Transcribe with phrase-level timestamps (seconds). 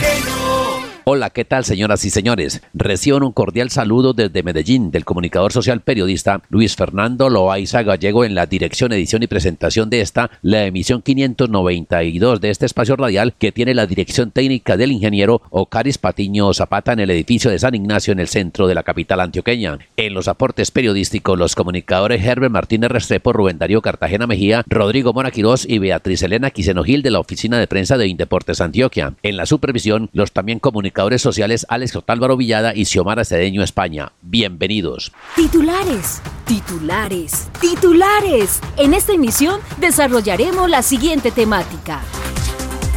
[0.00, 0.41] La
[1.04, 2.62] Hola, ¿qué tal señoras y señores?
[2.74, 8.36] Reciban un cordial saludo desde Medellín del comunicador social periodista Luis Fernando Loaiza Gallego en
[8.36, 13.50] la dirección, edición y presentación de esta, la emisión 592 de este espacio radial que
[13.50, 18.12] tiene la dirección técnica del ingeniero Ocaris Patiño Zapata en el edificio de San Ignacio
[18.12, 19.78] en el centro de la capital antioqueña.
[19.96, 25.32] En los aportes periodísticos, los comunicadores Herbert Martínez Restrepo, Rubén Darío Cartagena Mejía, Rodrigo Mora
[25.34, 29.14] y Beatriz Elena Quisenogil de la oficina de prensa de Indeportes Antioquia.
[29.24, 34.12] En la supervisión, los también comunicadores comunicadores sociales Alex Otálvaro Villada y Xiomara Cedeño España.
[34.20, 35.12] Bienvenidos.
[35.34, 38.60] Titulares, titulares, titulares.
[38.76, 42.02] En esta emisión desarrollaremos la siguiente temática.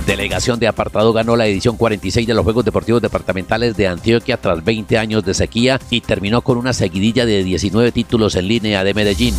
[0.05, 4.63] Delegación de Apartado ganó la edición 46 de los Juegos Deportivos Departamentales de Antioquia tras
[4.63, 8.93] 20 años de sequía y terminó con una seguidilla de 19 títulos en línea de
[8.93, 9.33] Medellín.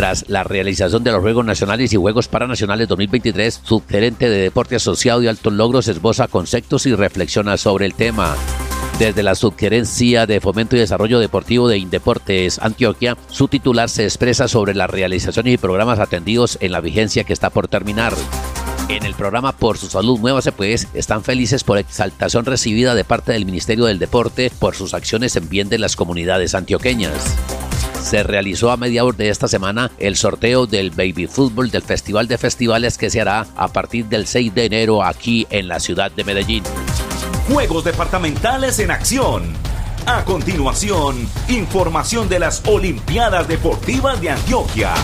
[0.00, 5.22] Tras la realización de los Juegos Nacionales y Juegos Paranacionales 2023, subgerente de Deporte Asociado
[5.22, 8.34] y Altos Logros esboza conceptos y reflexiona sobre el tema.
[8.98, 14.48] Desde la Subgerencia de Fomento y Desarrollo Deportivo de Indeportes Antioquia, su titular se expresa
[14.48, 18.14] sobre las realizaciones y programas atendidos en la vigencia que está por terminar.
[18.88, 23.32] En el programa Por su Salud Muévase Pues están felices por exaltación recibida de parte
[23.32, 27.36] del Ministerio del Deporte por sus acciones en bien de las comunidades antioqueñas
[28.02, 32.38] se realizó a mediados de esta semana el sorteo del Baby Fútbol del Festival de
[32.38, 36.24] Festivales que se hará a partir del 6 de enero aquí en la ciudad de
[36.24, 36.64] Medellín.
[37.48, 39.52] Juegos departamentales en acción.
[40.06, 44.94] A continuación, información de las Olimpiadas Deportivas de Antioquia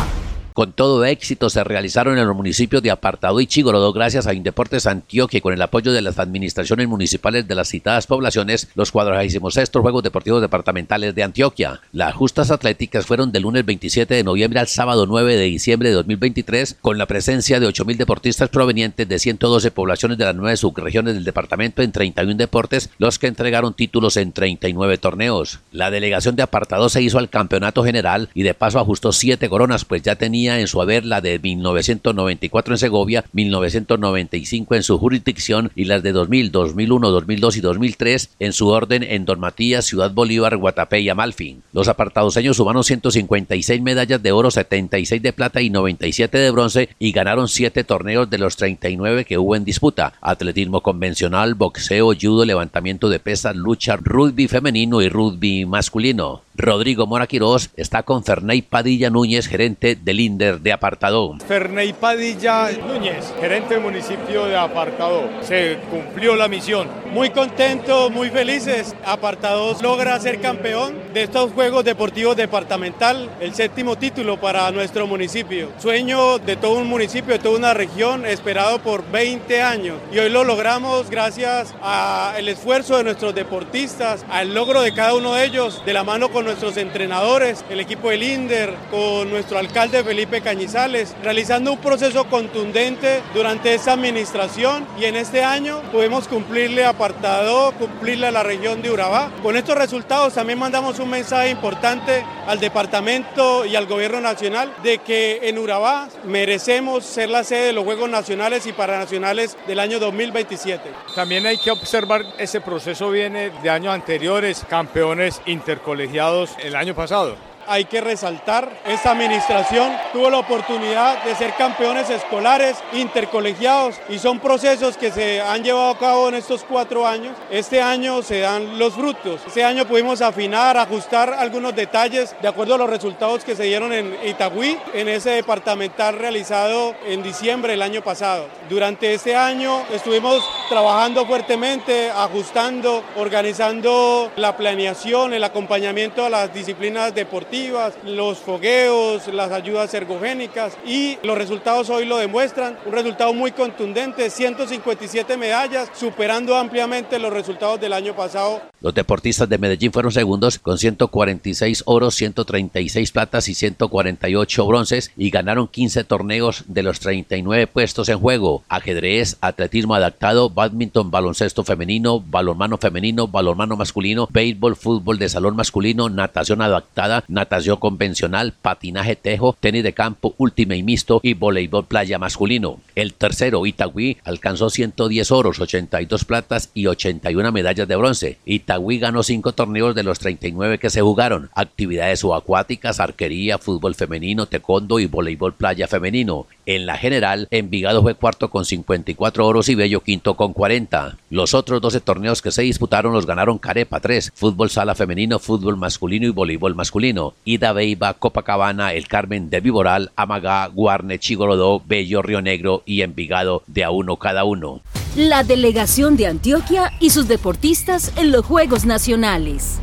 [0.56, 4.87] con todo éxito se realizaron en los municipios de Apartado y Chigorodó gracias a Indeportes
[4.87, 10.03] Antioquia con el apoyo de las administraciones municipales de las citadas poblaciones los estos Juegos
[10.03, 11.83] Deportivos Departamentales de Antioquia.
[11.93, 15.97] Las justas atléticas fueron del lunes 27 de noviembre al sábado 9 de diciembre de
[15.97, 21.12] 2023 con la presencia de 8.000 deportistas provenientes de 112 poblaciones de las nueve subregiones
[21.12, 25.59] del departamento en 31 deportes, los que entregaron títulos en 39 torneos.
[25.71, 29.84] La delegación de Apartado se hizo al campeonato general y de paso ajustó siete coronas
[29.84, 35.71] pues ya tenía en su haber la de 1994 en Segovia, 1995 en su jurisdicción
[35.75, 40.12] y las de 2000, 2001, 2002 y 2003 en su orden en Don Matías, Ciudad
[40.12, 41.59] Bolívar, Guatapé y Amalfi.
[41.73, 47.13] Los apartadoseños sumaron 156 medallas de oro, 76 de plata y 97 de bronce y
[47.13, 50.13] ganaron 7 torneos de los 39 que hubo en disputa.
[50.21, 56.46] Atletismo convencional, boxeo, judo, levantamiento de pesas, lucha, rugby femenino y rugby masculino.
[56.56, 57.28] Rodrigo Mora
[57.77, 61.37] está con Ferney Padilla Núñez, gerente del INDER de Apartado.
[61.47, 65.28] Ferney Padilla Núñez, gerente del municipio de Apartado.
[65.43, 66.89] Se cumplió la misión.
[67.12, 68.95] Muy contento, muy felices.
[69.05, 75.69] Apartado logra ser campeón de estos Juegos Deportivos Departamental, el séptimo título para nuestro municipio.
[75.78, 79.97] Sueño de todo un municipio, de toda una región, esperado por 20 años.
[80.11, 85.34] Y hoy lo logramos gracias al esfuerzo de nuestros deportistas, al logro de cada uno
[85.34, 90.05] de ellos, de la mano con nuestros entrenadores, el equipo del INDER, con nuestro alcalde
[90.05, 96.84] Felipe Cañizales, realizando un proceso contundente durante esta administración y en este año pudimos cumplirle
[96.84, 99.33] apartado, cumplirle a la región de Urabá.
[99.43, 104.99] Con estos resultados también mandamos un mensaje importante al departamento y al gobierno nacional de
[104.99, 109.99] que en Urabá merecemos ser la sede de los Juegos Nacionales y Paranacionales del año
[109.99, 110.93] 2027.
[111.17, 117.34] También hay que observar ese proceso viene de años anteriores, campeones intercolegiados el año pasado
[117.69, 124.38] hay que resaltar, esta administración tuvo la oportunidad de ser campeones escolares intercolegiados y son
[124.38, 127.36] procesos que se han llevado a cabo en estos cuatro años.
[127.51, 129.41] Este año se dan los frutos.
[129.47, 133.92] Este año pudimos afinar, ajustar algunos detalles de acuerdo a los resultados que se dieron
[133.92, 138.47] en Itagüí, en ese departamental realizado en diciembre del año pasado.
[138.68, 147.15] Durante este año estuvimos trabajando fuertemente, ajustando, organizando la planeación, el acompañamiento a las disciplinas
[147.15, 147.55] deportivas
[148.04, 152.76] los fogueos, las ayudas ergogénicas y los resultados hoy lo demuestran.
[152.84, 158.60] Un resultado muy contundente, 157 medallas, superando ampliamente los resultados del año pasado.
[158.80, 165.30] Los deportistas de Medellín fueron segundos con 146 oros, 136 platas y 148 bronces y
[165.30, 168.62] ganaron 15 torneos de los 39 puestos en juego.
[168.68, 176.08] Ajedrez, atletismo adaptado, badminton, baloncesto femenino, balonmano femenino, balonmano masculino, béisbol, fútbol de salón masculino,
[176.08, 177.46] natación adaptada, natación
[177.78, 182.81] convencional, patinaje tejo, tenis de campo, última y mixto y voleibol playa masculino.
[182.95, 188.39] El tercero, Itagüí, alcanzó 110 oros, 82 platas y 81 medallas de bronce.
[188.45, 191.51] Itagüí ganó cinco torneos de los 39 que se jugaron.
[191.54, 196.47] Actividades subacuáticas, arquería, fútbol femenino, taekwondo y voleibol playa femenino.
[196.66, 201.16] En la general, Envigado fue cuarto con 54 oros y Bello quinto con 40.
[201.31, 205.77] Los otros 12 torneos que se disputaron los ganaron Carepa 3, fútbol sala femenino, fútbol
[205.77, 207.34] masculino y voleibol masculino.
[207.44, 213.62] Ida Beiba, Copacabana, El Carmen de Viboral, Amagá, Guarne, Chigorodó, Bello, Río Negro y Envigado
[213.66, 214.80] de a uno cada uno.
[215.16, 219.80] La delegación de Antioquia y sus deportistas en los Juegos Nacionales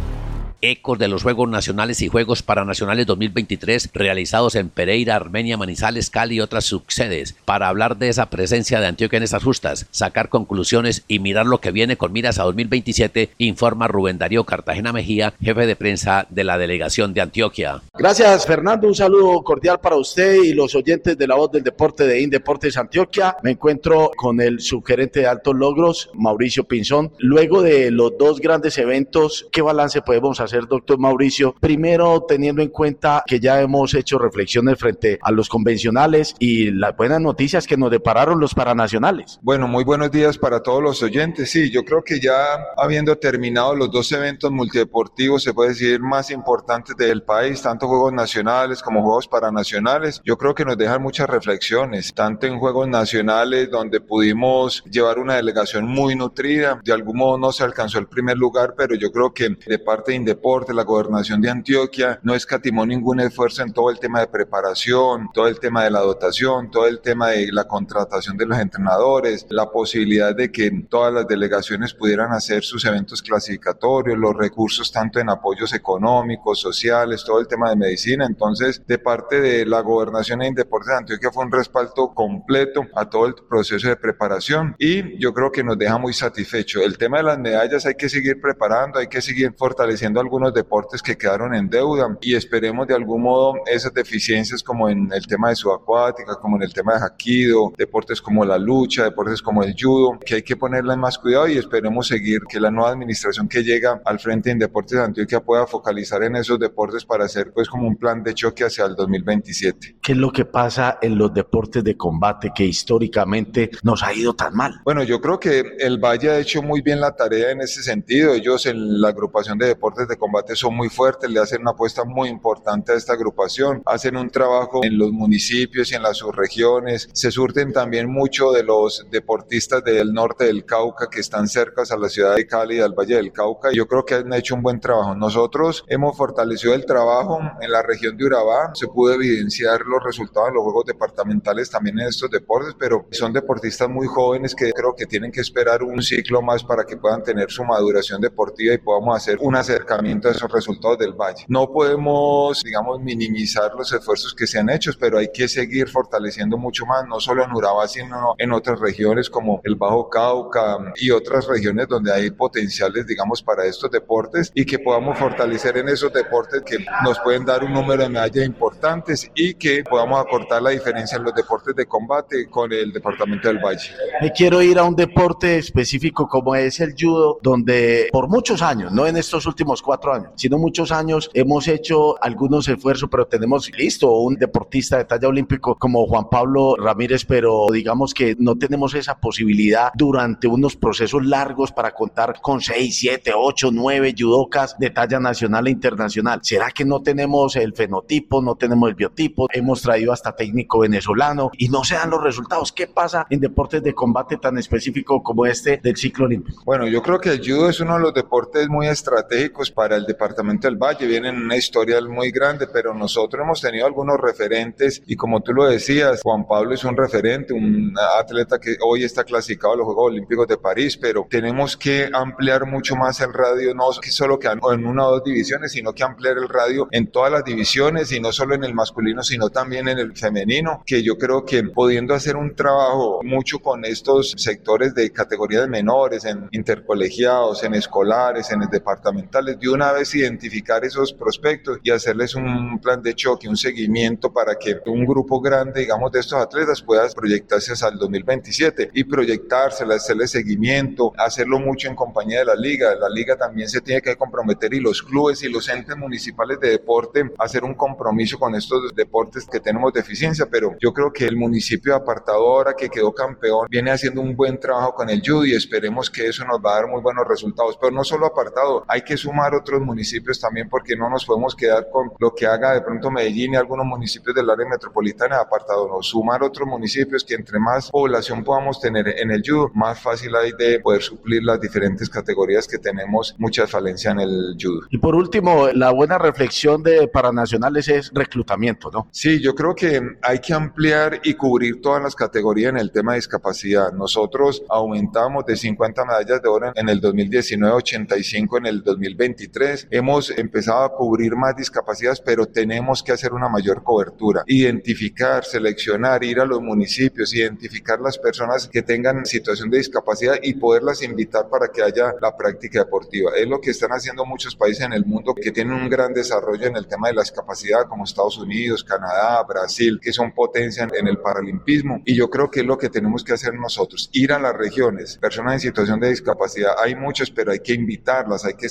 [0.63, 6.35] ecos de los Juegos Nacionales y Juegos Paranacionales 2023 realizados en Pereira, Armenia, Manizales, Cali
[6.35, 11.03] y otras subsedes, para hablar de esa presencia de Antioquia en esas justas, sacar conclusiones
[11.09, 15.65] y mirar lo que viene con miras a 2027, informa Rubén Darío Cartagena Mejía, jefe
[15.65, 17.81] de prensa de la delegación de Antioquia.
[17.93, 18.87] Gracias, Fernando.
[18.87, 22.77] Un saludo cordial para usted y los oyentes de la voz del deporte de Indeportes
[22.77, 23.35] Antioquia.
[23.43, 27.11] Me encuentro con el subgerente de altos logros, Mauricio Pinzón.
[27.19, 30.52] Luego de los dos grandes eventos, ¿qué balance podemos hacer?
[30.61, 31.55] Doctor Mauricio.
[31.59, 36.95] Primero, teniendo en cuenta que ya hemos hecho reflexiones frente a los convencionales y las
[36.95, 39.39] buenas noticias que nos depararon los paranacionales.
[39.41, 41.51] Bueno, muy buenos días para todos los oyentes.
[41.51, 42.35] Sí, yo creo que ya
[42.77, 48.13] habiendo terminado los dos eventos multideportivos, se puede decir, más importantes del país, tanto Juegos
[48.13, 53.69] Nacionales como Juegos Paranacionales, yo creo que nos dejan muchas reflexiones, tanto en Juegos Nacionales,
[53.69, 58.37] donde pudimos llevar una delegación muy nutrida, de algún modo no se alcanzó el primer
[58.37, 60.13] lugar, pero yo creo que de parte
[60.43, 65.29] de la gobernación de Antioquia no escatimó ningún esfuerzo en todo el tema de preparación,
[65.33, 69.45] todo el tema de la dotación, todo el tema de la contratación de los entrenadores,
[69.49, 75.21] la posibilidad de que todas las delegaciones pudieran hacer sus eventos clasificatorios, los recursos tanto
[75.21, 78.25] en apoyos económicos, sociales, todo el tema de medicina.
[78.25, 83.09] Entonces, de parte de la gobernación e Deportes de Antioquia fue un respaldo completo a
[83.09, 86.81] todo el proceso de preparación y yo creo que nos deja muy satisfecho.
[86.81, 91.01] El tema de las medallas hay que seguir preparando, hay que seguir fortaleciendo algunos deportes
[91.01, 95.49] que quedaron en deuda y esperemos de algún modo esas deficiencias como en el tema
[95.49, 99.75] de subacuática, como en el tema de jaquido, deportes como la lucha, deportes como el
[99.79, 103.63] judo, que hay que ponerle más cuidado y esperemos seguir que la nueva administración que
[103.63, 107.69] llega al frente en Deportes de Antioquia pueda focalizar en esos deportes para hacer pues
[107.69, 109.97] como un plan de choque hacia el 2027.
[110.01, 114.33] ¿Qué es lo que pasa en los deportes de combate que históricamente nos ha ido
[114.33, 114.81] tan mal?
[114.85, 118.33] Bueno, yo creo que el Valle ha hecho muy bien la tarea en ese sentido.
[118.33, 122.03] Ellos en la agrupación de deportes de combate son muy fuertes, le hacen una apuesta
[122.03, 127.09] muy importante a esta agrupación, hacen un trabajo en los municipios y en las subregiones,
[127.13, 131.97] se surten también mucho de los deportistas del norte del Cauca que están cerca a
[131.97, 134.55] la ciudad de Cali y al Valle del Cauca y yo creo que han hecho
[134.55, 135.15] un buen trabajo.
[135.15, 140.49] Nosotros hemos fortalecido el trabajo en la región de Urabá, se pudo evidenciar los resultados
[140.49, 144.95] de los juegos departamentales también en estos deportes, pero son deportistas muy jóvenes que creo
[144.95, 148.77] que tienen que esperar un ciclo más para que puedan tener su maduración deportiva y
[148.77, 151.45] podamos hacer un acercamiento de esos resultados del Valle.
[151.47, 156.57] No podemos, digamos, minimizar los esfuerzos que se han hecho, pero hay que seguir fortaleciendo
[156.57, 161.09] mucho más, no solo en Urabá, sino en otras regiones como el Bajo Cauca y
[161.11, 166.11] otras regiones donde hay potenciales, digamos, para estos deportes y que podamos fortalecer en esos
[166.11, 170.71] deportes que nos pueden dar un número de medallas importantes y que podamos acortar la
[170.71, 173.89] diferencia en los deportes de combate con el departamento del Valle.
[174.21, 178.91] Me quiero ir a un deporte específico como es el judo, donde por muchos años,
[178.91, 183.71] no en estos últimos cuatro años, sino muchos años hemos hecho algunos esfuerzos, pero tenemos
[183.77, 188.93] listo un deportista de talla olímpico como Juan Pablo Ramírez, pero digamos que no tenemos
[188.95, 194.89] esa posibilidad durante unos procesos largos para contar con 6, 7, 8, 9 judocas de
[194.89, 196.39] talla nacional e internacional.
[196.43, 199.47] ¿Será que no tenemos el fenotipo, no tenemos el biotipo?
[199.51, 202.71] Hemos traído hasta técnico venezolano y no se dan los resultados.
[202.71, 206.63] ¿Qué pasa en deportes de combate tan específico como este del ciclo olímpico?
[206.65, 210.05] Bueno, yo creo que el judo es uno de los deportes muy estratégicos para el
[210.05, 215.15] departamento del Valle, vienen una historia muy grande, pero nosotros hemos tenido algunos referentes y
[215.15, 219.73] como tú lo decías, Juan Pablo es un referente, un atleta que hoy está clasificado
[219.73, 223.91] a los Juegos Olímpicos de París, pero tenemos que ampliar mucho más el radio, no
[223.91, 227.43] solo que en una o dos divisiones, sino que ampliar el radio en todas las
[227.43, 231.45] divisiones y no solo en el masculino, sino también en el femenino, que yo creo
[231.45, 237.73] que pudiendo hacer un trabajo mucho con estos sectores de categorías menores, en intercolegiados, en
[237.75, 243.47] escolares, en departamentales de una vez identificar esos prospectos y hacerles un plan de choque,
[243.47, 247.97] un seguimiento para que un grupo grande, digamos, de estos atletas pueda proyectarse hasta el
[247.97, 252.95] 2027 y proyectarse, hacerle seguimiento, hacerlo mucho en compañía de la liga.
[252.95, 256.69] La liga también se tiene que comprometer y los clubes y los entes municipales de
[256.69, 261.35] deporte hacer un compromiso con estos deportes que tenemos deficiencia, pero yo creo que el
[261.35, 265.45] municipio de apartado ahora que quedó campeón viene haciendo un buen trabajo con el judo
[265.45, 267.77] y esperemos que eso nos va a dar muy buenos resultados.
[267.79, 271.89] Pero no solo apartado, hay que sumar otros municipios también porque no nos podemos quedar
[271.89, 275.87] con lo que haga de pronto Medellín y algunos municipios del área metropolitana de apartado,
[275.87, 280.35] no, sumar otros municipios que entre más población podamos tener en el judo, más fácil
[280.35, 284.81] hay de poder suplir las diferentes categorías que tenemos mucha falencia en el judo.
[284.89, 289.07] Y por último, la buena reflexión de Paranacionales es reclutamiento, ¿no?
[289.11, 293.13] Sí, yo creo que hay que ampliar y cubrir todas las categorías en el tema
[293.13, 293.93] de discapacidad.
[293.93, 299.52] Nosotros aumentamos de 50 medallas de oro en el 2019 85 en el 2023.
[299.91, 304.43] Hemos empezado a cubrir más discapacidades, pero tenemos que hacer una mayor cobertura.
[304.47, 310.55] Identificar, seleccionar, ir a los municipios, identificar las personas que tengan situación de discapacidad y
[310.55, 313.31] poderlas invitar para que haya la práctica deportiva.
[313.37, 316.67] Es lo que están haciendo muchos países en el mundo que tienen un gran desarrollo
[316.67, 321.07] en el tema de la discapacidad, como Estados Unidos, Canadá, Brasil, que son potencia en
[321.07, 322.01] el paralimpismo.
[322.05, 325.17] Y yo creo que es lo que tenemos que hacer nosotros, ir a las regiones,
[325.17, 326.73] personas en situación de discapacidad.
[326.81, 328.69] Hay muchos, pero hay que invitarlas, hay que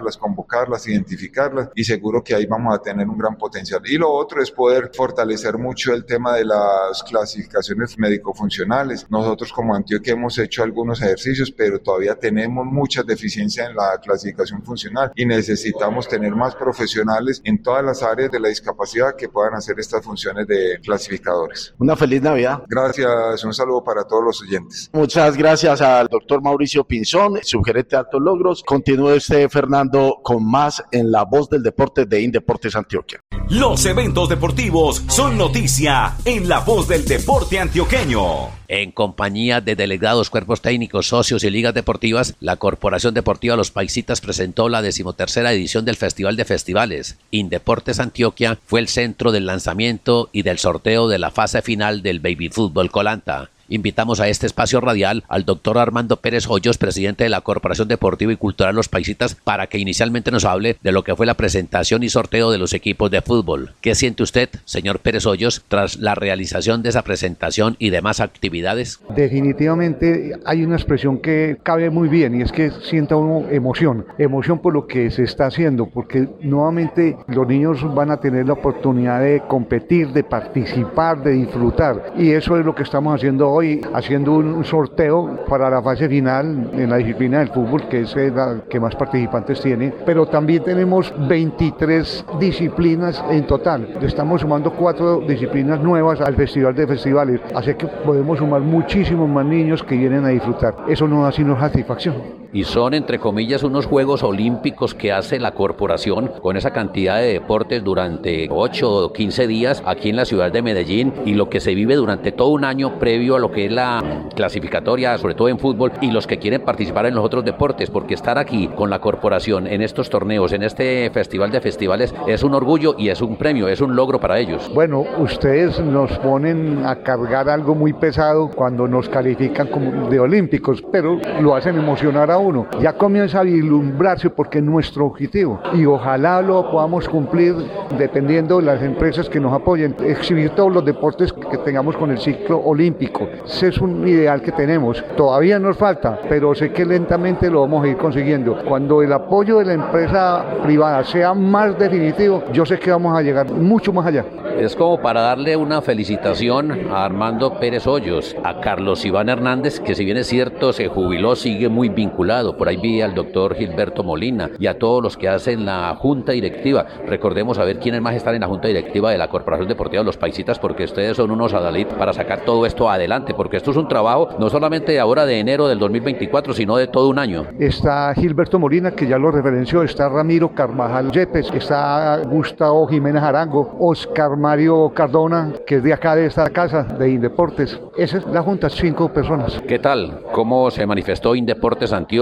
[0.00, 3.80] seleccionarlas, convocarlas, identificarlas y seguro que ahí vamos a tener un gran potencial.
[3.86, 9.06] Y lo otro es poder fortalecer mucho el tema de las clasificaciones médico-funcionales.
[9.10, 14.62] Nosotros como Antioquia hemos hecho algunos ejercicios, pero todavía tenemos muchas deficiencias en la clasificación
[14.62, 19.54] funcional y necesitamos tener más profesionales en todas las áreas de la discapacidad que puedan
[19.54, 21.74] hacer estas funciones de clasificadores.
[21.78, 22.62] Una feliz Navidad.
[22.68, 24.90] Gracias, un saludo para todos los oyentes.
[24.92, 28.62] Muchas gracias al doctor Mauricio Pinzón, subgerente de Altos Logros.
[28.62, 29.89] Continúe usted, Fernando,
[30.22, 33.20] con más en La Voz del Deporte de Indeportes Antioquia.
[33.48, 38.48] Los eventos deportivos son noticia en La Voz del Deporte Antioqueño.
[38.68, 44.20] En compañía de delegados, cuerpos técnicos, socios y ligas deportivas, la Corporación Deportiva Los Paisitas
[44.20, 47.18] presentó la decimotercera edición del Festival de Festivales.
[47.32, 52.20] Indeportes Antioquia fue el centro del lanzamiento y del sorteo de la fase final del
[52.20, 53.50] Baby Fútbol Colanta.
[53.72, 58.32] Invitamos a este espacio radial al doctor Armando Pérez Hoyos, presidente de la Corporación Deportiva
[58.32, 62.02] y Cultural Los Paisitas, para que inicialmente nos hable de lo que fue la presentación
[62.02, 63.74] y sorteo de los equipos de fútbol.
[63.80, 68.98] ¿Qué siente usted, señor Pérez Hoyos, tras la realización de esa presentación y demás actividades?
[69.14, 74.58] Definitivamente hay una expresión que cabe muy bien y es que sienta uno emoción, emoción
[74.58, 79.20] por lo que se está haciendo, porque nuevamente los niños van a tener la oportunidad
[79.20, 83.59] de competir, de participar, de disfrutar y eso es lo que estamos haciendo hoy
[83.92, 88.62] haciendo un sorteo para la fase final en la disciplina del fútbol, que es la
[88.68, 93.98] que más participantes tiene, pero también tenemos 23 disciplinas en total.
[94.02, 99.44] Estamos sumando cuatro disciplinas nuevas al Festival de Festivales, así que podemos sumar muchísimos más
[99.44, 100.74] niños que vienen a disfrutar.
[100.88, 105.52] Eso no da sino satisfacción y son entre comillas unos Juegos Olímpicos que hace la
[105.52, 110.52] corporación con esa cantidad de deportes durante 8 o 15 días aquí en la ciudad
[110.52, 113.66] de Medellín y lo que se vive durante todo un año previo a lo que
[113.66, 114.02] es la
[114.34, 118.14] clasificatoria, sobre todo en fútbol y los que quieren participar en los otros deportes, porque
[118.14, 122.54] estar aquí con la corporación en estos torneos, en este festival de festivales, es un
[122.54, 124.70] orgullo y es un premio, es un logro para ellos.
[124.74, 130.82] Bueno, ustedes nos ponen a cargar algo muy pesado cuando nos califican como de olímpicos,
[130.90, 132.66] pero lo hacen emocionar a uno.
[132.80, 137.54] Ya comienza a vislumbrarse porque es nuestro objetivo y ojalá lo podamos cumplir
[137.98, 142.18] dependiendo de las empresas que nos apoyen, exhibir todos los deportes que tengamos con el
[142.18, 143.28] ciclo olímpico.
[143.44, 145.02] Ese es un ideal que tenemos.
[145.16, 148.56] Todavía nos falta, pero sé que lentamente lo vamos a ir consiguiendo.
[148.66, 153.22] Cuando el apoyo de la empresa privada sea más definitivo, yo sé que vamos a
[153.22, 154.24] llegar mucho más allá.
[154.58, 159.94] Es como para darle una felicitación a Armando Pérez Hoyos, a Carlos Iván Hernández, que
[159.94, 162.29] si bien es cierto se jubiló, sigue muy vinculado.
[162.30, 166.30] Por ahí vi al doctor Gilberto Molina y a todos los que hacen la junta
[166.30, 166.86] directiva.
[167.04, 170.06] Recordemos a ver quiénes más están en la junta directiva de la Corporación Deportiva de
[170.06, 173.76] los Paisitas, porque ustedes son unos adalid para sacar todo esto adelante, porque esto es
[173.76, 177.46] un trabajo no solamente ahora de enero del 2024, sino de todo un año.
[177.58, 183.76] Está Gilberto Molina, que ya lo referenció, está Ramiro Carvajal Yepes, está Gustavo Jiménez Arango,
[183.80, 187.80] Oscar Mar Mario Cardona, que es de acá de esta casa, de Indeportes.
[187.96, 189.60] Esa es la junta, cinco personas.
[189.66, 190.22] ¿Qué tal?
[190.32, 192.19] ¿Cómo se manifestó Indeportes Antioquia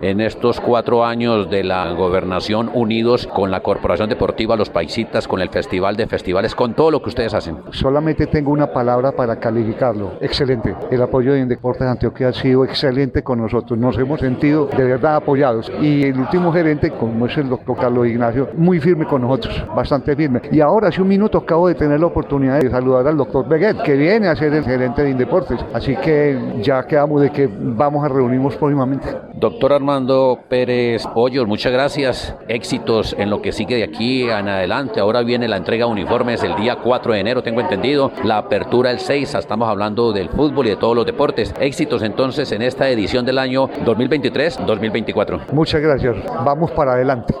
[0.00, 5.40] en estos cuatro años de la gobernación unidos con la Corporación Deportiva Los Paisitas, con
[5.40, 7.58] el Festival de Festivales, con todo lo que ustedes hacen?
[7.70, 10.12] Solamente tengo una palabra para calificarlo.
[10.20, 10.74] Excelente.
[10.90, 13.78] El apoyo de Indeportes Antioquia ha sido excelente con nosotros.
[13.78, 15.70] Nos hemos sentido de verdad apoyados.
[15.80, 20.16] Y el último gerente, como es el doctor Carlos Ignacio, muy firme con nosotros, bastante
[20.16, 20.42] firme.
[20.50, 23.82] Y ahora, hace un minuto, acabo de tener la oportunidad de saludar al doctor Beguet,
[23.82, 25.64] que viene a ser el gerente de Indeportes.
[25.72, 29.06] Así que ya quedamos de que vamos a reunirnos próximamente.
[29.36, 32.34] Doctor Armando Pérez Pollos, muchas gracias.
[32.48, 34.98] Éxitos en lo que sigue de aquí en adelante.
[34.98, 38.10] Ahora viene la entrega de uniformes el día 4 de enero, tengo entendido.
[38.24, 41.54] La apertura el 6, estamos hablando del fútbol y de todos los deportes.
[41.60, 45.52] Éxitos entonces en esta edición del año 2023-2024.
[45.52, 46.16] Muchas gracias.
[46.42, 47.34] Vamos para adelante.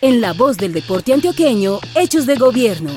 [0.00, 2.90] En la voz del deporte antioqueño, Hechos de Gobierno.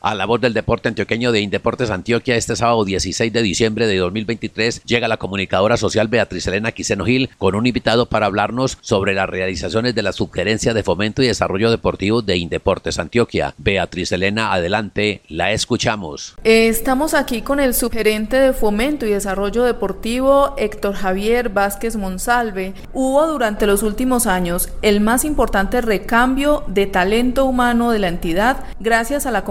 [0.00, 3.96] A la voz del deporte antioqueño de Indeportes Antioquia, este sábado 16 de diciembre de
[3.96, 9.12] 2023 llega la comunicadora social Beatriz Elena Quiseno Gil con un invitado para hablarnos sobre
[9.12, 13.54] las realizaciones de la Subgerencia de Fomento y Desarrollo Deportivo de Indeportes Antioquia.
[13.58, 16.36] Beatriz Elena, adelante, la escuchamos.
[16.44, 22.72] Estamos aquí con el subgerente de Fomento y Desarrollo Deportivo, Héctor Javier Vázquez Monsalve.
[22.92, 28.58] Hubo durante los últimos años el más importante recambio de talento humano de la entidad
[28.78, 29.42] gracias a la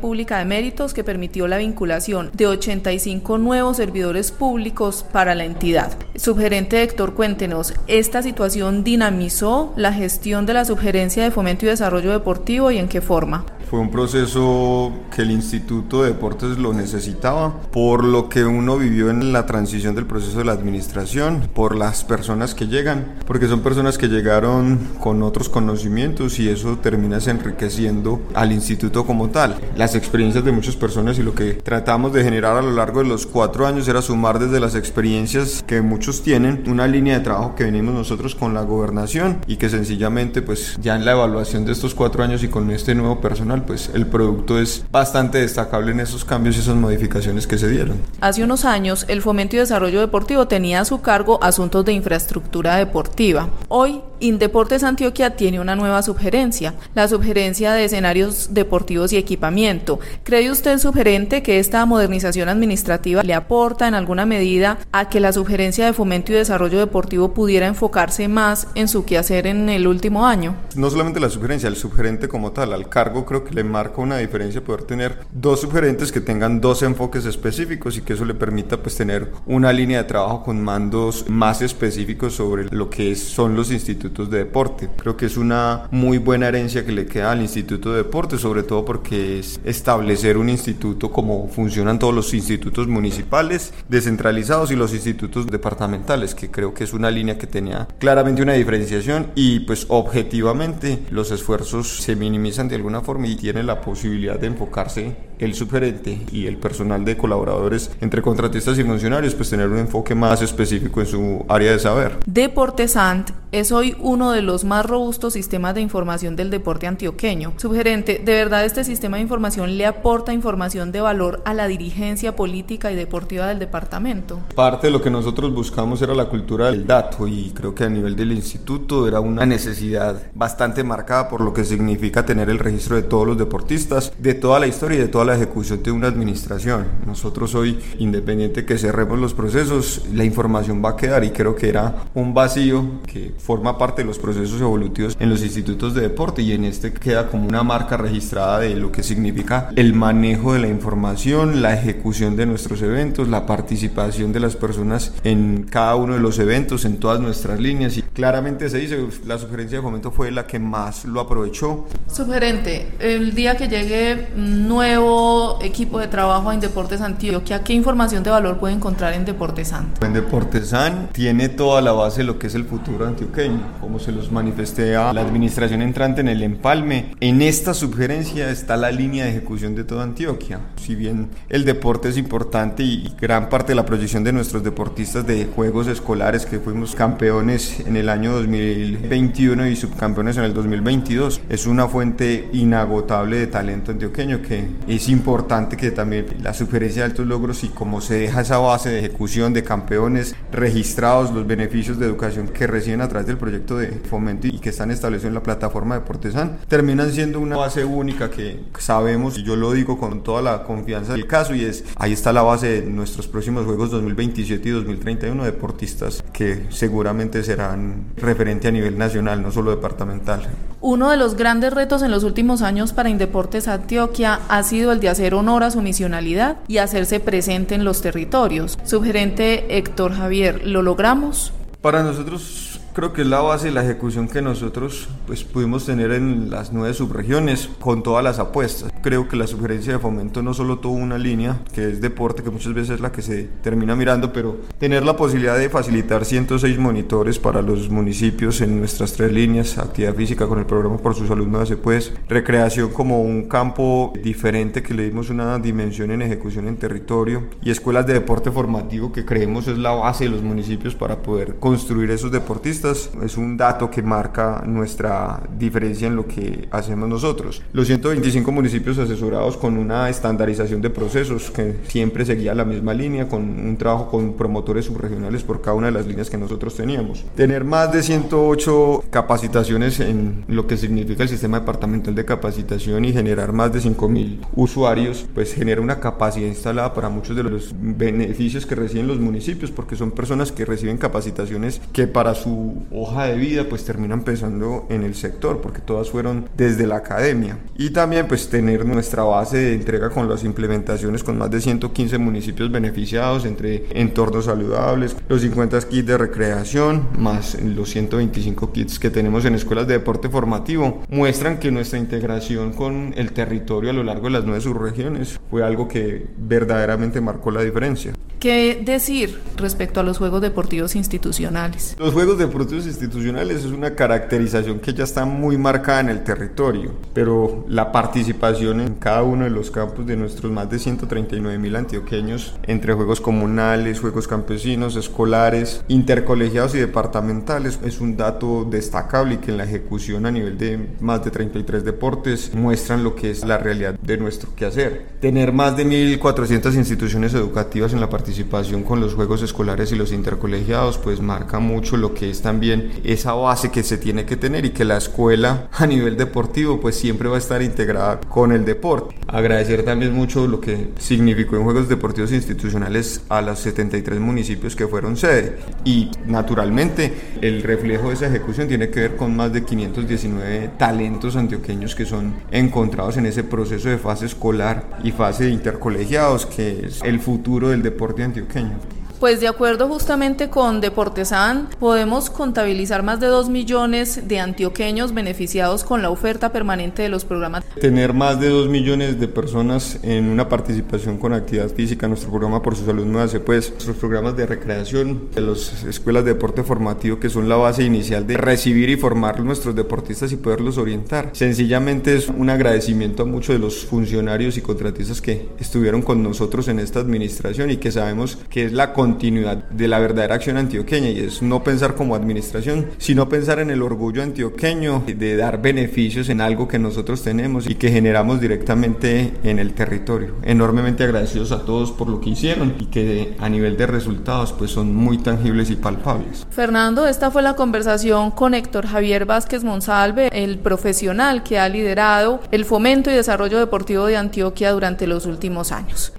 [0.00, 5.96] Pública de Méritos que permitió la vinculación de 85 nuevos servidores públicos para la entidad.
[6.14, 12.12] Subgerente Héctor, cuéntenos, ¿esta situación dinamizó la gestión de la Subgerencia de Fomento y Desarrollo
[12.12, 13.44] Deportivo y en qué forma?
[13.72, 19.08] Fue un proceso que el Instituto de Deportes lo necesitaba, por lo que uno vivió
[19.08, 23.60] en la transición del proceso de la administración, por las personas que llegan, porque son
[23.60, 29.56] personas que llegaron con otros conocimientos y eso termina enriqueciendo al instituto como tal.
[29.74, 33.08] Las experiencias de muchas personas y lo que tratamos de generar a lo largo de
[33.08, 37.54] los cuatro años era sumar desde las experiencias que muchos tienen una línea de trabajo
[37.54, 41.72] que venimos nosotros con la gobernación y que sencillamente pues ya en la evaluación de
[41.72, 46.00] estos cuatro años y con este nuevo personal pues el producto es bastante destacable en
[46.00, 48.00] esos cambios y esas modificaciones que se dieron.
[48.20, 52.76] Hace unos años, el Fomento y Desarrollo Deportivo tenía a su cargo asuntos de infraestructura
[52.76, 53.48] deportiva.
[53.68, 59.98] Hoy, Indeportes Antioquia tiene una nueva subgerencia, la subgerencia de escenarios deportivos y equipamiento.
[60.22, 65.32] ¿Cree usted, subgerente, que esta modernización administrativa le aporta en alguna medida a que la
[65.32, 70.24] subgerencia de fomento y desarrollo deportivo pudiera enfocarse más en su quehacer en el último
[70.24, 70.54] año?
[70.76, 74.18] No solamente la subgerencia, el subgerente como tal, al cargo creo que le marca una
[74.18, 78.82] diferencia poder tener dos subgerentes que tengan dos enfoques específicos y que eso le permita
[78.82, 83.70] pues tener una línea de trabajo con mandos más específicos sobre lo que son los
[83.70, 84.88] institutos de deporte.
[84.96, 88.62] Creo que es una muy buena herencia que le queda al Instituto de Deporte, sobre
[88.62, 94.94] todo porque es establecer un instituto como funcionan todos los institutos municipales descentralizados y los
[94.94, 99.86] institutos departamentales, que creo que es una línea que tenía claramente una diferenciación y pues
[99.88, 105.54] objetivamente los esfuerzos se minimizan de alguna forma y tiene la posibilidad de enfocarse el
[105.54, 110.40] subgerente y el personal de colaboradores entre contratistas y funcionarios, pues tener un enfoque más
[110.40, 112.18] específico en su área de saber.
[112.26, 117.52] Deportesant es hoy uno de los más robustos sistemas de información del deporte antioqueño.
[117.58, 122.34] Subgerente, ¿de verdad este sistema de información le aporta información de valor a la dirigencia
[122.34, 124.40] política y deportiva del departamento?
[124.54, 127.90] Parte de lo que nosotros buscamos era la cultura del dato y creo que a
[127.90, 132.96] nivel del instituto era una necesidad bastante marcada por lo que significa tener el registro
[132.96, 136.08] de todos los deportistas, de toda la historia y de toda la ejecución de una
[136.08, 136.86] administración.
[137.06, 141.68] Nosotros hoy, independiente que cerremos los procesos, la información va a quedar y creo que
[141.68, 146.42] era un vacío que forma parte de los procesos evolutivos en los institutos de deporte
[146.42, 150.60] y en este queda como una marca registrada de lo que significa el manejo de
[150.60, 156.14] la información, la ejecución de nuestros eventos, la participación de las personas en cada uno
[156.14, 160.10] de los eventos, en todas nuestras líneas y claramente se dice, la sugerencia de fomento
[160.10, 161.86] fue la que más lo aprovechó.
[162.10, 165.21] Sugerente, el día que llegue nuevo
[165.62, 169.92] equipo de trabajo en Deportes Antioquia, ¿qué información de valor puede encontrar en Deportesan?
[170.00, 174.12] En Deportesan tiene toda la base de lo que es el futuro antioqueño, como se
[174.12, 177.14] los manifesté a la administración entrante en el empalme.
[177.20, 180.60] En esta sugerencia está la línea de ejecución de toda Antioquia.
[180.76, 185.26] Si bien el deporte es importante y gran parte de la proyección de nuestros deportistas
[185.26, 191.40] de juegos escolares, que fuimos campeones en el año 2021 y subcampeones en el 2022,
[191.48, 194.68] es una fuente inagotable de talento antioqueño que
[195.02, 198.88] es importante que también la sugerencia de altos logros y como se deja esa base
[198.88, 203.76] de ejecución de campeones registrados, los beneficios de educación que reciben a través del proyecto
[203.78, 207.84] de fomento y que están establecidos en la plataforma de Deportesan, terminan siendo una base
[207.84, 211.84] única que sabemos, y yo lo digo con toda la confianza del caso, y es
[211.96, 218.04] ahí está la base de nuestros próximos Juegos 2027 y 2031, deportistas que seguramente serán
[218.16, 220.48] referente a nivel nacional, no solo departamental.
[220.80, 225.00] Uno de los grandes retos en los últimos años para Indeportes Antioquia ha sido el
[225.00, 228.78] de hacer honor a su misionalidad y hacerse presente en los territorios.
[228.84, 231.52] Subgerente Héctor Javier, ¿lo logramos?
[231.80, 236.12] Para nosotros Creo que es la base de la ejecución que nosotros pues, pudimos tener
[236.12, 238.92] en las nueve subregiones con todas las apuestas.
[239.00, 242.50] Creo que la sugerencia de fomento no solo tuvo una línea, que es deporte, que
[242.50, 246.78] muchas veces es la que se termina mirando, pero tener la posibilidad de facilitar 106
[246.78, 251.26] monitores para los municipios en nuestras tres líneas, actividad física con el programa por su
[251.26, 256.20] salud no hace pues, recreación como un campo diferente que le dimos una dimensión en
[256.20, 260.42] ejecución en territorio y escuelas de deporte formativo que creemos es la base de los
[260.42, 266.26] municipios para poder construir esos deportistas es un dato que marca nuestra diferencia en lo
[266.26, 267.62] que hacemos nosotros.
[267.72, 273.28] Los 125 municipios asesorados con una estandarización de procesos que siempre seguía la misma línea,
[273.28, 277.24] con un trabajo con promotores subregionales por cada una de las líneas que nosotros teníamos.
[277.34, 283.12] Tener más de 108 capacitaciones en lo que significa el sistema departamental de capacitación y
[283.12, 288.66] generar más de 5.000 usuarios, pues genera una capacidad instalada para muchos de los beneficios
[288.66, 293.36] que reciben los municipios, porque son personas que reciben capacitaciones que para su hoja de
[293.36, 298.28] vida pues termina empezando en el sector porque todas fueron desde la academia y también
[298.28, 303.44] pues tener nuestra base de entrega con las implementaciones con más de 115 municipios beneficiados
[303.44, 309.54] entre entornos saludables, los 50 kits de recreación más los 125 kits que tenemos en
[309.54, 314.30] escuelas de deporte formativo muestran que nuestra integración con el territorio a lo largo de
[314.30, 318.12] las nueve subregiones fue algo que verdaderamente marcó la diferencia.
[318.42, 321.94] ¿Qué decir respecto a los Juegos Deportivos Institucionales?
[321.96, 326.92] Los Juegos Deportivos Institucionales es una caracterización que ya está muy marcada en el territorio,
[327.12, 331.74] pero la participación en cada uno de los campos de nuestros más de 139 mil
[331.74, 339.38] antioqueños, entre juegos comunales, juegos campesinos, escolares, intercolegiados y departamentales, es un dato destacable y
[339.38, 343.44] que en la ejecución a nivel de más de 33 deportes muestran lo que es
[343.44, 345.06] la realidad de nuestro quehacer.
[345.20, 350.12] Tener más de 1.400 instituciones educativas en la participación con los juegos escolares y los
[350.12, 354.66] intercolegiados, pues marca mucho lo que es también esa base que se tiene que tener
[354.66, 358.66] y que la escuela a nivel deportivo pues siempre va a estar integrada con el
[358.66, 359.14] deporte.
[359.26, 364.86] Agradecer también mucho lo que significó en Juegos Deportivos Institucionales a los 73 municipios que
[364.86, 369.64] fueron sede y naturalmente el reflejo de esa ejecución tiene que ver con más de
[369.64, 375.50] 519 talentos antioqueños que son encontrados en ese proceso de fase escolar y fase de
[375.52, 379.01] intercolegiados que es el futuro del deporte antioqueño.
[379.22, 385.84] Pues de acuerdo justamente con Deportesan, podemos contabilizar más de 2 millones de antioqueños beneficiados
[385.84, 387.62] con la oferta permanente de los programas.
[387.80, 392.62] Tener más de 2 millones de personas en una participación con actividad física, nuestro programa
[392.62, 396.64] por su salud no hace pues nuestros programas de recreación, de las escuelas de deporte
[396.64, 401.30] formativo que son la base inicial de recibir y formar nuestros deportistas y poderlos orientar.
[401.32, 406.66] Sencillamente es un agradecimiento a muchos de los funcionarios y contratistas que estuvieron con nosotros
[406.66, 411.10] en esta administración y que sabemos que es la continuidad de la verdadera acción antioqueña
[411.10, 416.30] y es no pensar como administración, sino pensar en el orgullo antioqueño de dar beneficios
[416.30, 420.36] en algo que nosotros tenemos y que generamos directamente en el territorio.
[420.42, 424.70] Enormemente agradecidos a todos por lo que hicieron y que a nivel de resultados pues
[424.70, 426.46] son muy tangibles y palpables.
[426.50, 432.40] Fernando, esta fue la conversación con Héctor Javier Vázquez Monsalve, el profesional que ha liderado
[432.50, 436.14] el fomento y desarrollo deportivo de Antioquia durante los últimos años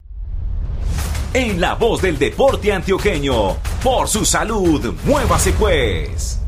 [1.34, 3.58] en la voz del deporte antioqueño.
[3.84, 6.43] Por su salud, muévase pues.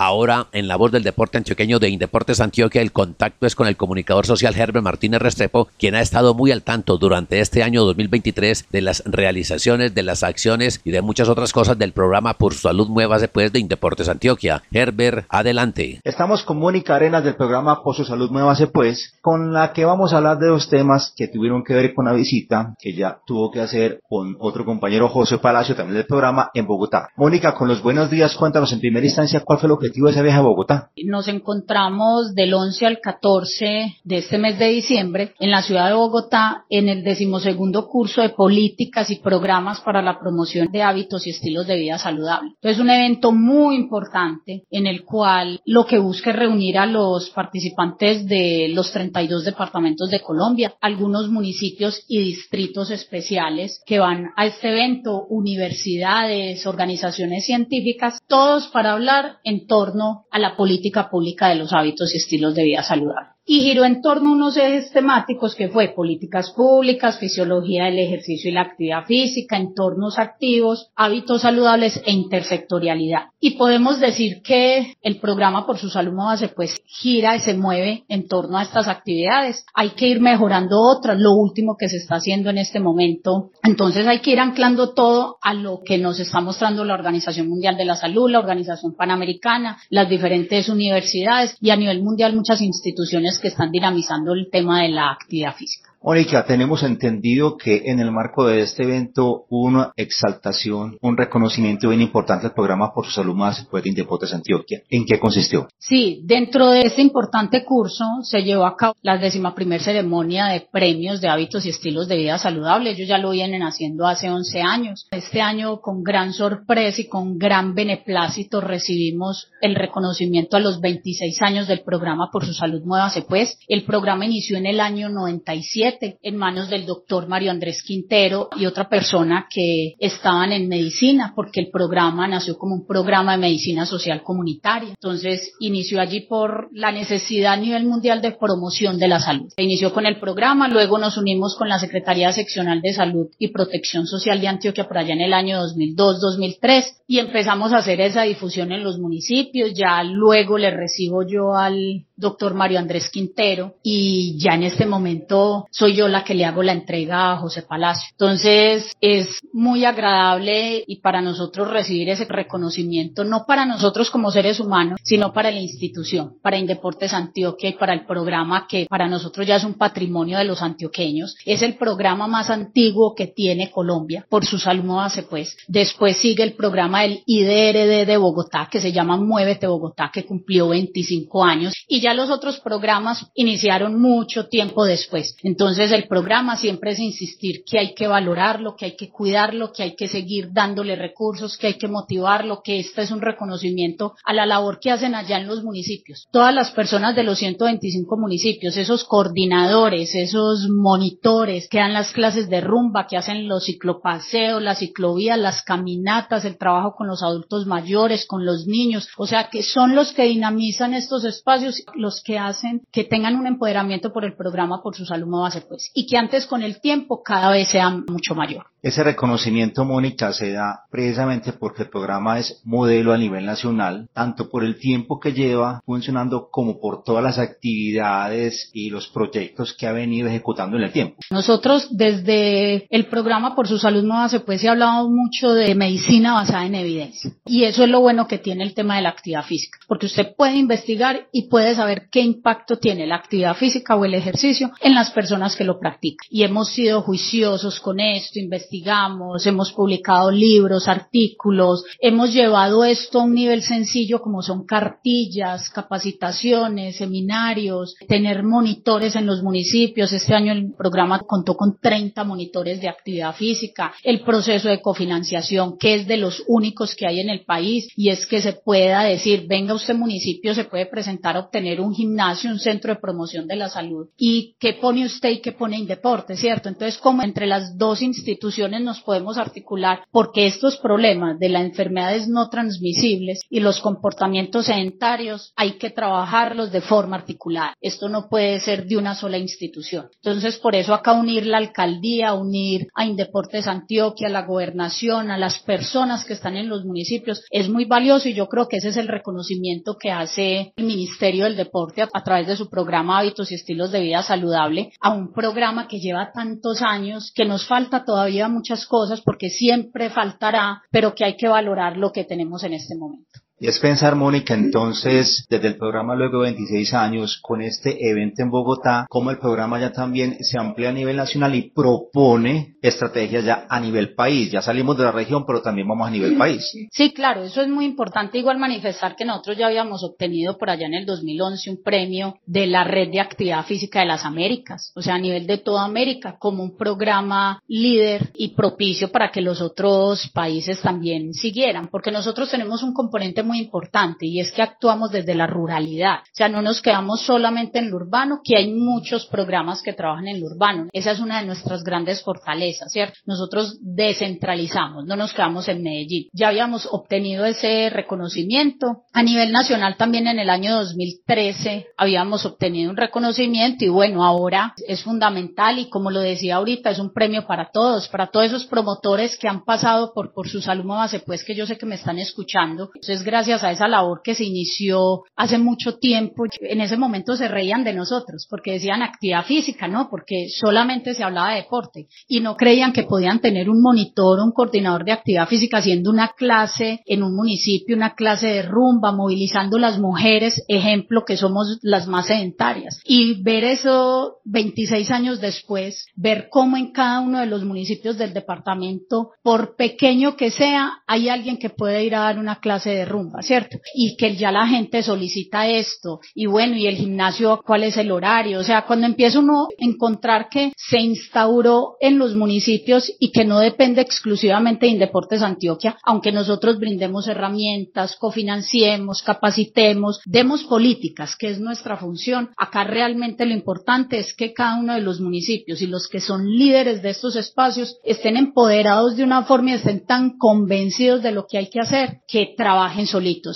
[0.00, 3.76] Ahora, en la voz del deporte antioqueño de Indeportes Antioquia, el contacto es con el
[3.76, 8.66] comunicador social Herbert Martínez Restrepo, quien ha estado muy al tanto durante este año 2023
[8.70, 12.86] de las realizaciones, de las acciones y de muchas otras cosas del programa Por Salud
[12.86, 14.62] Mueva después de Indeportes Antioquia.
[14.70, 16.00] Herbert, adelante.
[16.04, 20.12] Estamos con Mónica Arenas del programa Por su Salud Mueva pues, con la que vamos
[20.12, 23.50] a hablar de dos temas que tuvieron que ver con la visita que ya tuvo
[23.50, 27.08] que hacer con otro compañero José Palacio, también del programa, en Bogotá.
[27.16, 30.12] Mónica, con los buenos días, cuéntanos en primera instancia cuál fue lo que objetivo de
[30.12, 30.90] ese viaje a Bogotá?
[31.04, 35.94] Nos encontramos del 11 al 14 de este mes de diciembre en la ciudad de
[35.94, 41.30] Bogotá en el decimosegundo curso de políticas y programas para la promoción de hábitos y
[41.30, 42.52] estilos de vida saludable.
[42.62, 47.30] Es un evento muy importante en el cual lo que busca es reunir a los
[47.30, 54.46] participantes de los 32 departamentos de Colombia, algunos municipios y distritos especiales que van a
[54.46, 61.54] este evento, universidades, organizaciones científicas, todos para hablar en torno a la política pública de
[61.54, 65.54] los hábitos y estilos de vida saludable y giró en torno a unos ejes temáticos
[65.54, 71.98] que fue políticas públicas, fisiología del ejercicio y la actividad física, entornos activos, hábitos saludables
[72.04, 73.28] e intersectorialidad.
[73.40, 78.04] Y podemos decir que el programa por su salud base pues gira y se mueve
[78.08, 79.64] en torno a estas actividades.
[79.74, 83.52] Hay que ir mejorando otras, lo último que se está haciendo en este momento.
[83.62, 87.78] Entonces hay que ir anclando todo a lo que nos está mostrando la Organización Mundial
[87.78, 93.37] de la Salud, la Organización Panamericana, las diferentes universidades y a nivel mundial muchas instituciones
[93.40, 95.87] que están dinamizando el tema de la actividad física.
[96.00, 101.88] Mónica, tenemos entendido que en el marco de este evento hubo una exaltación, un reconocimiento
[101.88, 104.80] bien importante al programa por su salud más después de Indeportes Antioquia.
[104.88, 105.66] ¿En qué consistió?
[105.76, 110.60] Sí, dentro de este importante curso se llevó a cabo la décima primera ceremonia de
[110.60, 112.90] premios de hábitos y estilos de vida saludable.
[112.90, 115.08] Ellos ya lo vienen haciendo hace 11 años.
[115.10, 121.42] Este año, con gran sorpresa y con gran beneplácito, recibimos el reconocimiento a los 26
[121.42, 123.58] años del programa por su salud Muévase Pues.
[123.66, 128.66] El programa inició en el año 97 en manos del doctor Mario Andrés Quintero y
[128.66, 133.86] otra persona que estaban en medicina, porque el programa nació como un programa de medicina
[133.86, 134.90] social comunitaria.
[134.90, 139.48] Entonces, inició allí por la necesidad a nivel mundial de promoción de la salud.
[139.54, 143.48] Se inició con el programa, luego nos unimos con la Secretaría Seccional de Salud y
[143.48, 148.22] Protección Social de Antioquia por allá en el año 2002-2003 y empezamos a hacer esa
[148.22, 149.72] difusión en los municipios.
[149.74, 155.66] Ya luego le recibo yo al doctor Mario Andrés Quintero y ya en este momento
[155.70, 158.08] soy yo la que le hago la entrega a José Palacio.
[158.12, 164.60] Entonces es muy agradable y para nosotros recibir ese reconocimiento, no para nosotros como seres
[164.60, 169.46] humanos, sino para la institución, para Indeportes Antioquia y para el programa que para nosotros
[169.46, 171.36] ya es un patrimonio de los antioqueños.
[171.44, 175.56] Es el programa más antiguo que tiene Colombia por su salud base pues.
[175.66, 180.68] Después sigue el programa del IDRD de Bogotá que se llama Muévete Bogotá que cumplió
[180.68, 185.36] 25 años y ya los otros programas iniciaron mucho tiempo después.
[185.42, 189.82] Entonces el programa siempre es insistir que hay que valorarlo, que hay que cuidarlo, que
[189.82, 194.32] hay que seguir dándole recursos, que hay que motivarlo, que este es un reconocimiento a
[194.32, 196.26] la labor que hacen allá en los municipios.
[196.30, 202.48] Todas las personas de los 125 municipios, esos coordinadores, esos monitores que dan las clases
[202.48, 207.66] de rumba, que hacen los ciclopaseos, las ciclovías, las caminatas, el trabajo con los adultos
[207.66, 212.38] mayores, con los niños, o sea que son los que dinamizan estos espacios, los que
[212.38, 215.28] hacen que tengan un empoderamiento por el programa por su salud
[215.68, 218.66] pues, y que antes con el tiempo cada vez sea mucho mayor.
[218.80, 224.48] Ese reconocimiento, Mónica, se da precisamente porque el programa es modelo a nivel nacional, tanto
[224.48, 229.88] por el tiempo que lleva funcionando como por todas las actividades y los proyectos que
[229.88, 231.16] ha venido ejecutando en el tiempo.
[231.30, 235.74] Nosotros desde el programa por su salud nueva se puede, se ha hablado mucho de
[235.74, 237.32] medicina basada en evidencia.
[237.46, 240.36] Y eso es lo bueno que tiene el tema de la actividad física, porque usted
[240.36, 244.94] puede investigar y puede saber qué impacto tiene la actividad física o el ejercicio en
[244.94, 246.26] las personas que lo practican.
[246.30, 253.24] Y hemos sido juiciosos con esto, investigamos, hemos publicado libros, artículos, hemos llevado esto a
[253.24, 260.12] un nivel sencillo como son cartillas, capacitaciones, seminarios, tener monitores en los municipios.
[260.12, 265.78] Este año el programa contó con 30 monitores de actividad física, el proceso de cofinanciación
[265.78, 269.02] que es de los únicos que hay en el país y es que se pueda
[269.02, 273.46] decir, venga usted municipio, se puede presentar a obtener un gimnasio, un centro de promoción
[273.46, 276.68] de la salud y que pone usted y que pone Indeporte, ¿cierto?
[276.68, 282.28] Entonces, como entre las dos instituciones nos podemos articular porque estos problemas de las enfermedades
[282.28, 287.74] no transmisibles y los comportamientos sedentarios hay que trabajarlos de forma articulada.
[287.80, 290.08] Esto no puede ser de una sola institución.
[290.22, 295.38] Entonces, por eso acá unir la alcaldía, unir a Indeportes Antioquia, a la gobernación, a
[295.38, 298.88] las personas que están en los municipios, es muy valioso y yo creo que ese
[298.88, 303.18] es el reconocimiento que hace el Ministerio del Deporte a, a través de su programa
[303.18, 307.66] Hábitos y Estilos de Vida Saludable a un programa que lleva tantos años, que nos
[307.66, 312.64] falta todavía muchas cosas porque siempre faltará, pero que hay que valorar lo que tenemos
[312.64, 313.40] en este momento.
[313.60, 318.42] Y es pensar, Mónica, entonces, desde el programa luego de 26 años, con este evento
[318.42, 323.44] en Bogotá, cómo el programa ya también se amplía a nivel nacional y propone estrategias
[323.44, 324.52] ya a nivel país.
[324.52, 326.72] Ya salimos de la región, pero también vamos a nivel país.
[326.92, 328.38] Sí, claro, eso es muy importante.
[328.38, 332.68] Igual manifestar que nosotros ya habíamos obtenido por allá en el 2011 un premio de
[332.68, 336.36] la Red de Actividad Física de las Américas, o sea, a nivel de toda América,
[336.38, 342.50] como un programa líder y propicio para que los otros países también siguieran, porque nosotros
[342.50, 346.62] tenemos un componente muy importante y es que actuamos desde la ruralidad, o sea, no
[346.62, 350.88] nos quedamos solamente en lo urbano, que hay muchos programas que trabajan en lo urbano,
[350.92, 353.18] esa es una de nuestras grandes fortalezas, ¿cierto?
[353.26, 356.28] Nosotros descentralizamos, no nos quedamos en Medellín.
[356.32, 359.04] Ya habíamos obtenido ese reconocimiento.
[359.12, 364.74] A nivel nacional también en el año 2013 habíamos obtenido un reconocimiento y bueno, ahora
[364.86, 368.66] es fundamental y como lo decía ahorita, es un premio para todos, para todos esos
[368.66, 370.78] promotores que han pasado por, por su salud
[371.26, 372.90] pues que yo sé que me están escuchando.
[372.94, 377.46] Entonces, gracias a esa labor que se inició hace mucho tiempo, en ese momento se
[377.46, 380.08] reían de nosotros porque decían actividad física, ¿no?
[380.10, 384.52] Porque solamente se hablaba de deporte y no creían que podían tener un monitor, un
[384.52, 389.78] coordinador de actividad física haciendo una clase en un municipio, una clase de rumba, movilizando
[389.78, 393.00] las mujeres, ejemplo que somos las más sedentarias.
[393.04, 398.34] Y ver eso 26 años después, ver cómo en cada uno de los municipios del
[398.34, 403.04] departamento, por pequeño que sea, hay alguien que puede ir a dar una clase de
[403.04, 403.78] rumba, ¿cierto?
[403.94, 406.20] Y que ya la gente solicita esto.
[406.34, 408.60] Y bueno, y el gimnasio, ¿cuál es el horario?
[408.60, 413.44] O sea, cuando empieza uno a encontrar que se instauró en los municipios y que
[413.44, 421.50] no depende exclusivamente de Indeportes Antioquia, aunque nosotros brindemos herramientas, cofinanciemos, capacitemos, demos políticas, que
[421.50, 422.50] es nuestra función.
[422.56, 426.46] Acá realmente lo importante es que cada uno de los municipios y los que son
[426.46, 431.46] líderes de estos espacios estén empoderados de una forma y estén tan convencidos de lo
[431.46, 433.06] que hay que hacer que trabajen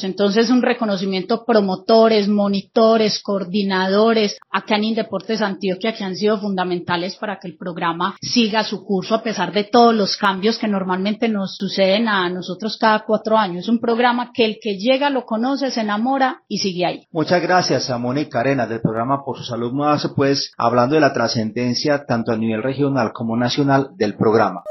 [0.05, 7.39] Entonces, un reconocimiento promotores, monitores, coordinadores acá en Indeportes Antioquia que han sido fundamentales para
[7.39, 11.57] que el programa siga su curso a pesar de todos los cambios que normalmente nos
[11.57, 13.65] suceden a nosotros cada cuatro años.
[13.65, 17.07] Es un programa que el que llega lo conoce, se enamora y sigue ahí.
[17.11, 21.13] Muchas gracias a Mónica Arenas del programa Por su Salud Base, pues hablando de la
[21.13, 24.63] trascendencia tanto a nivel regional como nacional del programa.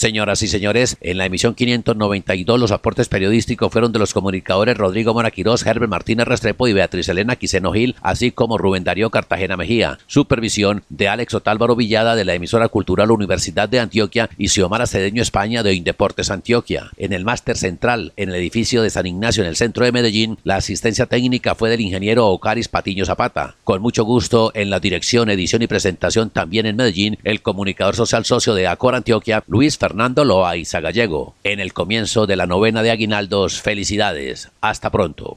[0.00, 5.12] Señoras y señores, en la emisión 592 los aportes periodísticos fueron de los comunicadores Rodrigo
[5.12, 9.98] Monaquirós, Herbert Martínez Restrepo y Beatriz Elena Quiseno Gil, así como Rubén Darío Cartagena Mejía.
[10.06, 15.20] Supervisión de Alex Otálvaro Villada de la emisora cultural Universidad de Antioquia y Xiomara Cedeño
[15.20, 16.92] España de Indeportes Antioquia.
[16.96, 20.38] En el máster central, en el edificio de San Ignacio en el centro de Medellín,
[20.44, 23.56] la asistencia técnica fue del ingeniero Ocaris Patiño Zapata.
[23.64, 28.24] Con mucho gusto en la dirección, edición y presentación también en Medellín, el comunicador social
[28.24, 31.34] socio de Acor Antioquia, Luis Fernández Fernando Loaiza Gallego.
[31.42, 34.48] En el comienzo de la novena de Aguinaldos, felicidades.
[34.60, 35.34] Hasta pronto.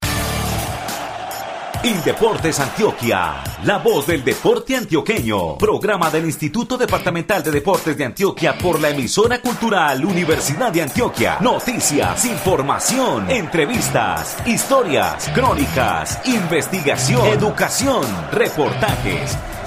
[1.84, 5.58] Indeportes Antioquia, la voz del deporte antioqueño.
[5.58, 11.40] Programa del Instituto Departamental de Deportes de Antioquia por la emisora cultural Universidad de Antioquia.
[11.42, 19.36] Noticias, información, entrevistas, historias, crónicas, investigación, educación, reportajes